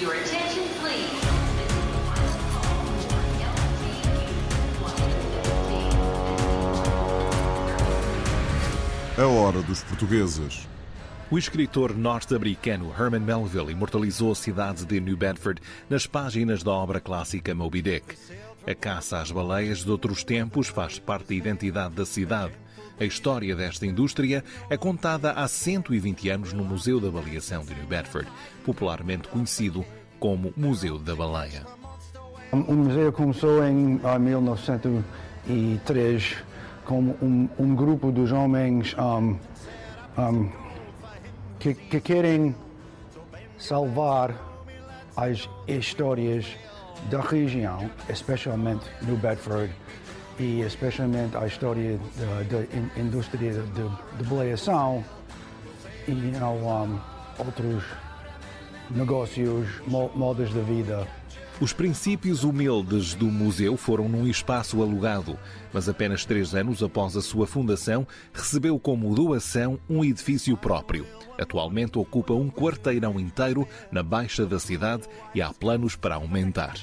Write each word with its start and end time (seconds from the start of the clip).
Your 0.00 0.12
attention, 0.12 0.64
please. 0.80 1.08
A 9.16 9.24
hora 9.24 9.62
dos 9.62 9.84
portugueses. 9.84 10.66
O 11.30 11.38
escritor 11.38 11.96
norte-americano 11.96 12.92
Herman 12.98 13.20
Melville 13.20 13.70
imortalizou 13.70 14.32
a 14.32 14.34
cidade 14.34 14.84
de 14.84 14.98
New 14.98 15.16
Bedford 15.16 15.60
nas 15.88 16.08
páginas 16.08 16.64
da 16.64 16.72
obra 16.72 16.98
clássica 16.98 17.54
Moby 17.54 17.80
Dick. 17.80 18.16
A 18.66 18.74
caça 18.74 19.20
às 19.20 19.30
baleias 19.30 19.84
de 19.84 19.90
outros 19.92 20.24
tempos 20.24 20.66
faz 20.66 20.98
parte 20.98 21.28
da 21.28 21.34
identidade 21.34 21.94
da 21.94 22.04
cidade. 22.04 22.52
A 22.98 23.04
história 23.04 23.54
desta 23.56 23.84
indústria 23.84 24.44
é 24.70 24.76
contada 24.76 25.32
há 25.32 25.48
120 25.48 26.28
anos 26.28 26.52
no 26.52 26.64
Museu 26.64 27.00
da 27.00 27.10
Baleação 27.10 27.64
de 27.64 27.74
New 27.74 27.86
Bedford, 27.86 28.30
popularmente 28.64 29.26
conhecido 29.26 29.84
como 30.20 30.54
Museu 30.56 30.96
da 30.98 31.16
Baleia. 31.16 31.66
O 32.52 32.72
museu 32.72 33.12
começou 33.12 33.64
em 33.64 34.00
ah, 34.04 34.16
1903 34.16 36.36
como 36.84 37.16
um, 37.20 37.48
um 37.58 37.74
grupo 37.74 38.12
dos 38.12 38.30
homens 38.30 38.94
um, 38.96 39.36
um, 40.16 40.48
que, 41.58 41.74
que 41.74 42.00
querem 42.00 42.54
salvar 43.58 44.36
as 45.16 45.50
histórias 45.66 46.46
da 47.10 47.20
região, 47.20 47.90
especialmente 48.08 48.84
New 49.02 49.16
Bedford 49.16 49.74
e 50.38 50.60
especialmente 50.62 51.36
a 51.36 51.46
história 51.46 51.98
da, 52.16 52.42
da 52.58 52.64
in- 52.76 53.00
indústria 53.06 53.52
de, 53.52 54.24
baleação 54.24 55.04
e 56.08 56.12
you 56.12 56.38
know, 56.38 56.56
um, 56.56 56.98
outros 57.38 57.84
negócios, 58.90 59.68
mo- 59.86 60.10
modos 60.14 60.52
de 60.52 60.60
vida. 60.60 61.06
Os 61.60 61.72
princípios 61.72 62.42
humildes 62.42 63.14
do 63.14 63.26
museu 63.26 63.76
foram 63.76 64.08
num 64.08 64.26
espaço 64.26 64.82
alugado, 64.82 65.38
mas 65.72 65.88
apenas 65.88 66.24
três 66.24 66.52
anos 66.52 66.82
após 66.82 67.16
a 67.16 67.22
sua 67.22 67.46
fundação, 67.46 68.04
recebeu 68.32 68.76
como 68.78 69.14
doação 69.14 69.78
um 69.88 70.04
edifício 70.04 70.56
próprio. 70.56 71.06
Atualmente 71.38 71.96
ocupa 71.96 72.34
um 72.34 72.50
quarteirão 72.50 73.20
inteiro 73.20 73.68
na 73.92 74.02
baixa 74.02 74.44
da 74.44 74.58
cidade 74.58 75.04
e 75.32 75.40
há 75.40 75.52
planos 75.52 75.94
para 75.94 76.16
aumentar. 76.16 76.74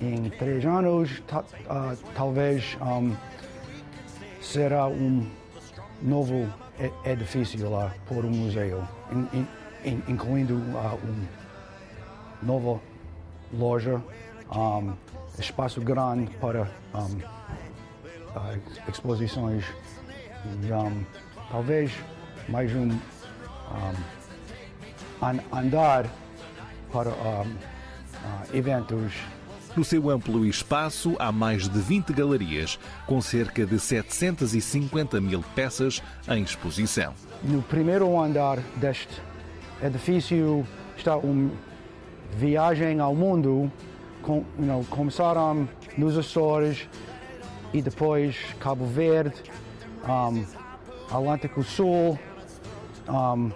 Em 0.00 0.30
três 0.30 0.64
anos, 0.64 1.20
ta- 1.26 1.44
ah, 1.68 1.94
talvez 2.14 2.76
um, 2.80 3.16
será 4.40 4.86
um 4.86 5.28
novo 6.00 6.48
edifício 7.04 7.68
lá 7.68 7.92
por 8.06 8.24
um 8.24 8.30
museu, 8.30 8.84
in- 9.10 9.28
in- 9.40 9.46
in- 9.84 10.02
incluindo 10.06 10.62
ah, 10.76 10.96
uma 11.02 11.28
nova 12.42 12.80
loja, 13.52 14.00
um, 14.54 14.92
espaço 15.36 15.80
grande 15.80 16.30
para 16.36 16.68
um, 16.94 17.20
ah, 18.36 18.54
exposições 18.88 19.64
e 20.62 20.72
um, 20.72 21.04
talvez 21.50 21.90
mais 22.48 22.72
um, 22.72 22.90
um, 22.92 23.94
an- 25.26 25.42
andar 25.52 26.06
para 26.92 27.10
um, 27.10 27.56
eventos 28.54 29.12
No 29.78 29.84
seu 29.84 30.10
amplo 30.10 30.44
espaço 30.44 31.14
há 31.20 31.30
mais 31.30 31.68
de 31.68 31.78
20 31.78 32.12
galerias, 32.12 32.80
com 33.06 33.20
cerca 33.20 33.64
de 33.64 33.78
750 33.78 35.20
mil 35.20 35.40
peças 35.54 36.02
em 36.28 36.42
exposição. 36.42 37.14
No 37.44 37.62
primeiro 37.62 38.20
andar 38.20 38.58
deste 38.74 39.22
edifício 39.80 40.66
está 40.96 41.16
uma 41.16 41.52
viagem 42.36 42.98
ao 42.98 43.14
mundo. 43.14 43.70
Com, 44.20 44.44
you 44.58 44.66
know, 44.66 44.84
começaram 44.90 45.68
nos 45.96 46.18
Açores 46.18 46.88
e 47.72 47.80
depois 47.80 48.34
Cabo 48.58 48.84
Verde, 48.84 49.40
um, 50.02 50.44
Atlântico 51.08 51.62
Sul, 51.62 52.18
um, 53.08 53.52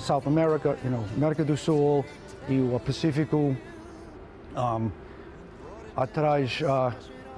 South 0.00 0.24
America, 0.26 0.76
you 0.82 0.90
know, 0.90 1.04
América 1.16 1.44
do 1.44 1.56
Sul 1.56 2.04
e 2.48 2.58
o 2.58 2.80
Pacífico. 2.84 3.56
Um, 4.56 4.90
atrás 5.96 6.60
ah, 6.66 6.92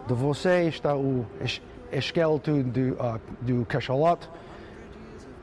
de 0.06 0.14
você 0.14 0.64
está 0.68 0.96
o 0.96 1.26
es- 1.40 1.60
esqueleto 1.92 2.62
do, 2.62 2.96
ah, 3.00 3.18
do 3.40 3.64
cachalote. 3.66 4.28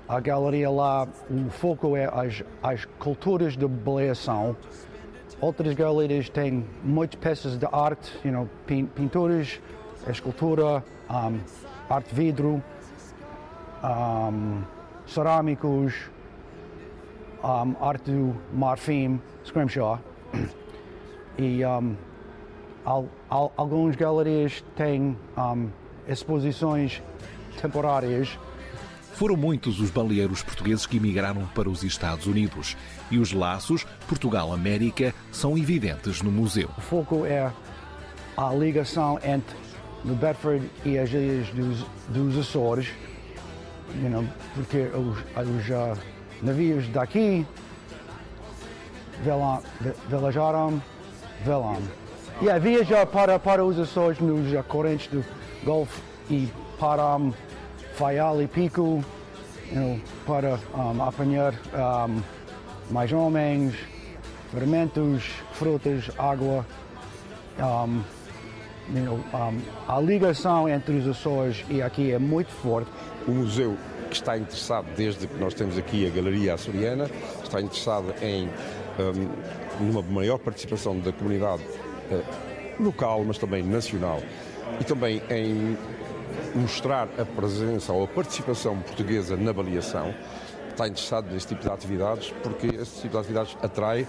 A 0.07 0.19
galeria 0.19 0.69
lá, 0.71 1.07
o 1.29 1.49
foco 1.51 1.95
é 1.95 2.05
as, 2.05 2.43
as 2.63 2.85
culturas 2.97 3.55
de 3.55 3.67
baleação. 3.67 4.55
Outras 5.39 5.73
galerias 5.75 6.27
têm 6.29 6.65
muitas 6.83 7.19
peças 7.19 7.57
de 7.57 7.67
arte, 7.71 8.11
you 8.25 8.31
know, 8.31 8.49
pin- 8.65 8.87
pinturas, 8.87 9.61
escultura, 10.09 10.83
um, 11.09 11.39
arte 11.89 12.13
vidro, 12.13 12.61
um, 13.83 14.63
cerâmicos, 15.05 15.93
um, 17.43 17.75
arte 17.85 18.11
do 18.11 18.35
marfim, 18.53 19.21
scrimshaw. 19.45 19.99
E 21.39 21.65
um, 21.65 21.95
al, 22.83 23.05
al, 23.29 23.53
algumas 23.55 23.95
galerias 23.95 24.61
têm 24.75 25.17
um, 25.37 25.69
exposições 26.05 27.01
temporárias. 27.61 28.37
Foram 29.13 29.37
muitos 29.37 29.79
os 29.79 29.89
baleeiros 29.89 30.43
portugueses 30.43 30.85
que 30.85 30.97
emigraram 30.97 31.45
para 31.55 31.69
os 31.69 31.81
Estados 31.81 32.25
Unidos. 32.25 32.75
E 33.09 33.17
os 33.17 33.31
laços 33.31 33.85
Portugal-América 34.07 35.13
são 35.31 35.57
evidentes 35.57 36.21
no 36.21 36.29
museu. 36.29 36.69
O 36.77 36.81
foco 36.81 37.25
é 37.25 37.49
a 38.35 38.53
ligação 38.53 39.17
entre 39.23 39.55
New 40.03 40.15
Bedford 40.15 40.69
e 40.83 40.97
as 40.97 41.09
ilhas 41.09 41.47
dos, 41.51 41.85
dos 42.09 42.37
Açores, 42.37 42.89
you 44.01 44.09
know, 44.09 44.25
porque 44.55 44.89
os, 44.93 45.17
os 45.17 45.71
ah, 45.71 45.97
navios 46.41 46.87
daqui 46.89 47.45
vela- 49.23 49.61
ve- 49.79 49.95
velam. 51.45 51.77
A 52.49 52.57
viajar 52.57 53.05
para, 53.05 53.37
para 53.37 53.65
os 53.65 53.77
Açores 53.77 54.19
nos 54.19 54.65
correntes 54.65 55.07
do 55.07 55.23
Golfo 55.63 56.01
e 56.29 56.47
para 56.79 57.17
um, 57.17 57.33
Faial 57.95 58.41
e 58.41 58.47
Pico, 58.47 59.03
you 59.71 59.75
know, 59.75 59.99
para 60.25 60.57
um, 60.73 61.03
apanhar 61.03 61.53
um, 61.53 62.21
mais 62.89 63.11
homens, 63.11 63.75
fermentos, 64.51 65.25
frutas, 65.53 66.09
água. 66.17 66.65
Um, 67.59 68.01
you 68.95 69.03
know, 69.03 69.19
a 69.87 69.99
ligação 69.99 70.67
entre 70.69 70.95
os 70.95 71.07
Açores 71.07 71.65
e 71.69 71.81
aqui 71.81 72.13
é 72.13 72.19
muito 72.19 72.51
forte. 72.51 72.89
O 73.27 73.31
museu 73.31 73.77
que 74.09 74.15
está 74.15 74.37
interessado, 74.37 74.87
desde 74.95 75.27
que 75.27 75.37
nós 75.37 75.53
temos 75.53 75.77
aqui 75.77 76.07
a 76.07 76.09
Galeria 76.09 76.55
Açoriana, 76.55 77.09
está 77.43 77.61
interessado 77.61 78.13
em 78.21 78.49
numa 79.79 80.01
maior 80.01 80.37
participação 80.37 80.99
da 80.99 81.11
comunidade 81.11 81.63
eh, 82.11 82.23
local, 82.79 83.23
mas 83.23 83.37
também 83.37 83.63
nacional, 83.63 84.21
e 84.79 84.83
também 84.83 85.21
em 85.29 85.77
mostrar 86.55 87.07
a 87.19 87.25
presença 87.25 87.91
ou 87.93 88.03
a 88.03 88.07
participação 88.07 88.79
portuguesa 88.79 89.35
na 89.35 89.53
baleação. 89.53 90.13
Está 90.69 90.87
interessado 90.87 91.31
neste 91.31 91.49
tipo 91.49 91.63
de 91.63 91.69
atividades 91.69 92.33
porque 92.41 92.67
este 92.67 93.01
tipo 93.01 93.09
de 93.09 93.17
atividades 93.17 93.57
atrai 93.61 94.07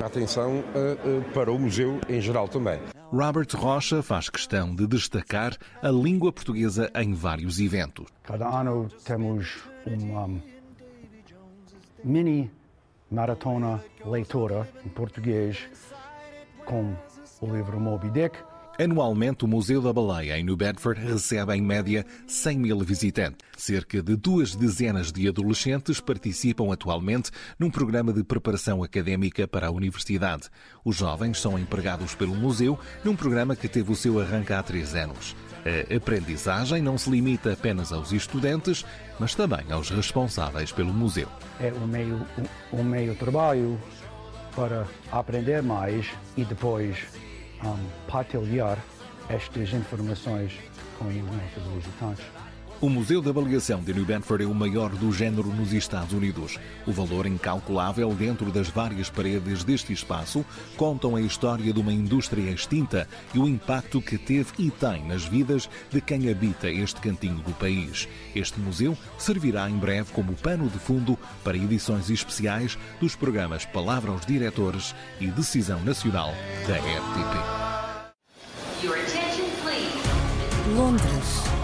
a 0.00 0.06
atenção 0.06 0.62
eh, 0.74 0.96
eh, 1.04 1.32
para 1.32 1.50
o 1.50 1.58
museu 1.58 1.98
em 2.08 2.20
geral 2.20 2.46
também. 2.46 2.78
Robert 3.12 3.48
Rocha 3.54 4.02
faz 4.02 4.28
questão 4.28 4.74
de 4.74 4.86
destacar 4.86 5.56
a 5.82 5.88
língua 5.88 6.32
portuguesa 6.32 6.90
em 6.94 7.14
vários 7.14 7.58
eventos. 7.58 8.06
Cada 8.22 8.48
ano 8.48 8.88
temos 9.04 9.64
uma 9.86 10.40
mini 12.04 12.50
maratona 13.10 13.82
leitora 14.04 14.68
em 14.84 14.88
português 14.88 15.68
com 16.64 16.94
o 17.40 17.46
livro 17.54 17.78
Moby 17.78 18.10
Dick. 18.10 18.36
Anualmente, 18.76 19.44
o 19.44 19.48
Museu 19.48 19.80
da 19.80 19.92
Baleia, 19.92 20.36
em 20.36 20.42
New 20.42 20.56
Bedford, 20.56 21.00
recebe 21.00 21.54
em 21.54 21.62
média 21.62 22.04
100 22.26 22.58
mil 22.58 22.80
visitantes. 22.80 23.38
Cerca 23.56 24.02
de 24.02 24.16
duas 24.16 24.56
dezenas 24.56 25.12
de 25.12 25.28
adolescentes 25.28 26.00
participam 26.00 26.72
atualmente 26.72 27.30
num 27.56 27.70
programa 27.70 28.12
de 28.12 28.24
preparação 28.24 28.82
académica 28.82 29.46
para 29.46 29.68
a 29.68 29.70
universidade. 29.70 30.48
Os 30.84 30.96
jovens 30.96 31.40
são 31.40 31.56
empregados 31.56 32.16
pelo 32.16 32.34
museu 32.34 32.76
num 33.04 33.14
programa 33.14 33.54
que 33.54 33.68
teve 33.68 33.92
o 33.92 33.96
seu 33.96 34.20
arranque 34.20 34.52
há 34.52 34.60
três 34.60 34.96
anos. 34.96 35.36
A 35.64 35.96
aprendizagem 35.96 36.82
não 36.82 36.98
se 36.98 37.08
limita 37.08 37.52
apenas 37.52 37.92
aos 37.92 38.12
estudantes, 38.12 38.84
mas 39.18 39.34
também 39.34 39.64
aos 39.70 39.88
responsáveis 39.88 40.70
pelo 40.70 40.92
museu. 40.92 41.28
É 41.58 41.72
um 41.72 41.86
meio, 41.86 42.26
um, 42.72 42.80
um 42.80 42.84
meio 42.84 43.14
trabalho 43.14 43.80
para 44.54 44.86
aprender 45.10 45.62
mais 45.62 46.06
e 46.36 46.44
depois 46.44 46.98
um, 47.64 48.10
partilhar 48.10 48.78
estas 49.28 49.72
informações 49.72 50.52
com 50.98 51.06
os 51.06 51.74
visitantes. 51.74 52.24
O 52.84 52.90
Museu 52.90 53.22
da 53.22 53.30
Avaliação 53.30 53.82
de 53.82 53.94
New 53.94 54.04
Bedford 54.04 54.44
é 54.44 54.46
o 54.46 54.54
maior 54.54 54.90
do 54.90 55.10
género 55.10 55.48
nos 55.48 55.72
Estados 55.72 56.12
Unidos. 56.12 56.58
O 56.86 56.92
valor 56.92 57.24
incalculável 57.24 58.10
dentro 58.12 58.52
das 58.52 58.68
várias 58.68 59.08
paredes 59.08 59.64
deste 59.64 59.90
espaço 59.94 60.44
contam 60.76 61.16
a 61.16 61.20
história 61.22 61.72
de 61.72 61.80
uma 61.80 61.94
indústria 61.94 62.50
extinta 62.50 63.08
e 63.32 63.38
o 63.38 63.48
impacto 63.48 64.02
que 64.02 64.18
teve 64.18 64.52
e 64.58 64.70
tem 64.70 65.02
nas 65.02 65.24
vidas 65.24 65.66
de 65.90 65.98
quem 65.98 66.28
habita 66.30 66.68
este 66.68 67.00
cantinho 67.00 67.38
do 67.38 67.54
país. 67.54 68.06
Este 68.36 68.60
museu 68.60 68.98
servirá 69.16 69.66
em 69.70 69.78
breve 69.78 70.12
como 70.12 70.34
pano 70.34 70.68
de 70.68 70.78
fundo 70.78 71.18
para 71.42 71.56
edições 71.56 72.10
especiais 72.10 72.76
dos 73.00 73.16
programas 73.16 73.64
Palavra 73.64 74.10
aos 74.10 74.26
Diretores 74.26 74.94
e 75.18 75.28
Decisão 75.28 75.82
Nacional 75.82 76.34
da 76.68 76.76
RTP. 76.76 77.64
Londres. 80.76 81.63